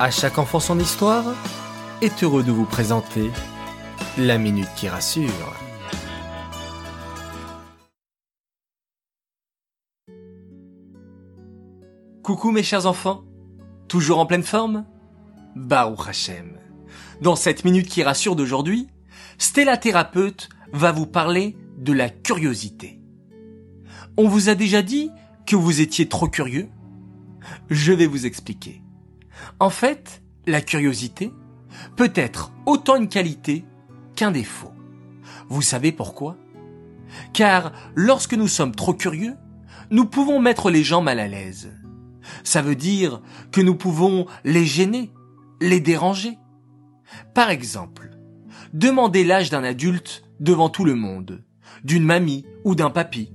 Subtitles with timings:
[0.00, 1.24] À chaque enfant son histoire
[2.02, 3.32] est heureux de vous présenter
[4.16, 5.56] la minute qui rassure.
[12.22, 13.24] Coucou mes chers enfants,
[13.88, 14.86] toujours en pleine forme?
[15.56, 16.60] Baruch Hashem.
[17.20, 18.86] Dans cette minute qui rassure d'aujourd'hui,
[19.36, 23.00] Stella Thérapeute va vous parler de la curiosité.
[24.16, 25.10] On vous a déjà dit
[25.44, 26.68] que vous étiez trop curieux
[27.68, 28.84] Je vais vous expliquer.
[29.60, 31.32] En fait, la curiosité
[31.96, 33.64] peut être autant une qualité
[34.16, 34.72] qu'un défaut.
[35.48, 36.36] Vous savez pourquoi?
[37.32, 39.34] Car lorsque nous sommes trop curieux,
[39.90, 41.70] nous pouvons mettre les gens mal à l'aise.
[42.44, 45.12] Ça veut dire que nous pouvons les gêner,
[45.60, 46.38] les déranger.
[47.34, 48.10] Par exemple,
[48.72, 51.42] demander l'âge d'un adulte devant tout le monde,
[51.84, 53.32] d'une mamie ou d'un papy.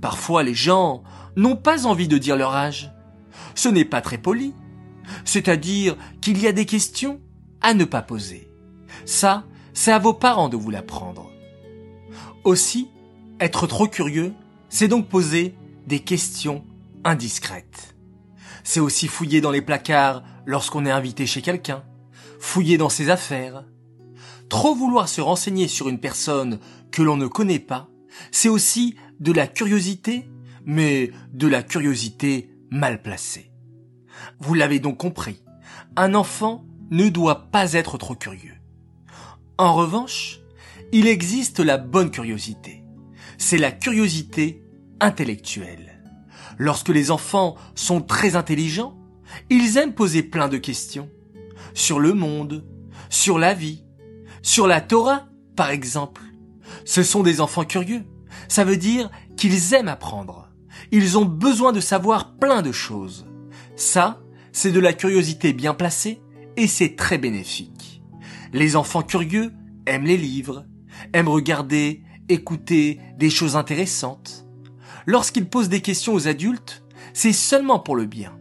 [0.00, 1.02] Parfois les gens
[1.36, 2.92] n'ont pas envie de dire leur âge.
[3.54, 4.54] Ce n'est pas très poli.
[5.24, 7.20] C'est-à-dire qu'il y a des questions
[7.60, 8.50] à ne pas poser.
[9.04, 11.30] Ça, c'est à vos parents de vous l'apprendre.
[12.44, 12.88] Aussi,
[13.40, 14.32] être trop curieux,
[14.68, 15.54] c'est donc poser
[15.86, 16.64] des questions
[17.04, 17.94] indiscrètes.
[18.64, 21.84] C'est aussi fouiller dans les placards lorsqu'on est invité chez quelqu'un,
[22.40, 23.64] fouiller dans ses affaires.
[24.48, 26.58] Trop vouloir se renseigner sur une personne
[26.90, 27.88] que l'on ne connaît pas,
[28.30, 30.28] c'est aussi de la curiosité,
[30.64, 33.50] mais de la curiosité mal placée.
[34.38, 35.42] Vous l'avez donc compris,
[35.96, 38.54] un enfant ne doit pas être trop curieux.
[39.58, 40.40] En revanche,
[40.92, 42.84] il existe la bonne curiosité.
[43.38, 44.62] C'est la curiosité
[45.00, 46.02] intellectuelle.
[46.58, 48.96] Lorsque les enfants sont très intelligents,
[49.50, 51.10] ils aiment poser plein de questions.
[51.74, 52.64] Sur le monde,
[53.10, 53.84] sur la vie,
[54.42, 56.22] sur la Torah, par exemple.
[56.84, 58.04] Ce sont des enfants curieux.
[58.48, 60.48] Ça veut dire qu'ils aiment apprendre.
[60.92, 63.26] Ils ont besoin de savoir plein de choses.
[63.76, 66.22] Ça, c'est de la curiosité bien placée
[66.56, 68.02] et c'est très bénéfique.
[68.52, 69.52] Les enfants curieux
[69.84, 70.64] aiment les livres,
[71.12, 74.46] aiment regarder, écouter des choses intéressantes.
[75.04, 78.38] Lorsqu'ils posent des questions aux adultes, c'est seulement pour le bien.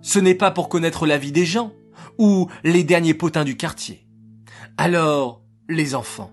[0.00, 1.72] Ce n'est pas pour connaître la vie des gens
[2.16, 4.06] ou les derniers potins du quartier.
[4.76, 6.30] Alors, les enfants,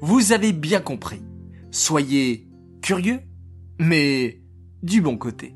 [0.00, 1.22] vous avez bien compris.
[1.70, 2.48] Soyez
[2.82, 3.20] curieux,
[3.78, 4.42] mais
[4.82, 5.54] du bon côté.